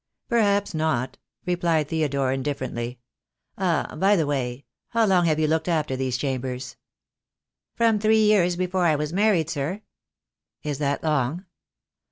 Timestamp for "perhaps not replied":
0.29-1.89